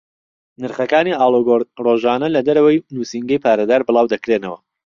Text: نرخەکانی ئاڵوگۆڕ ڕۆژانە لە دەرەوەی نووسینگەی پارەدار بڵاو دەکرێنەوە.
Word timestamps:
نرخەکانی 0.61 1.17
ئاڵوگۆڕ 1.19 1.61
ڕۆژانە 1.85 2.27
لە 2.35 2.41
دەرەوەی 2.47 2.83
نووسینگەی 2.93 3.41
پارەدار 3.43 3.81
بڵاو 3.87 4.11
دەکرێنەوە. 4.13 4.57